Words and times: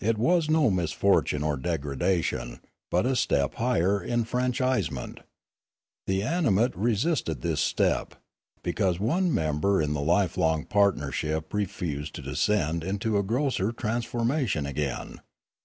It 0.00 0.18
was 0.18 0.48
no 0.48 0.70
misfortune 0.70 1.42
or 1.42 1.56
degradation, 1.56 2.60
but 2.92 3.04
a 3.06 3.16
step 3.16 3.54
higher 3.54 4.00
in 4.00 4.20
enfranchisement. 4.20 5.18
The 6.06 6.22
animate 6.22 6.76
resisted 6.76 7.42
this 7.42 7.60
step, 7.60 8.14
because 8.62 9.00
one 9.00 9.34
member 9.34 9.82
in 9.82 9.94
the 9.94 10.00
lifelong 10.00 10.64
partnership 10.64 11.52
refused 11.52 12.14
to 12.14 12.22
descend 12.22 12.84
into 12.84 13.18
a 13.18 13.24
grosser 13.24 13.72
transformation 13.72 14.64
again. 14.64 15.18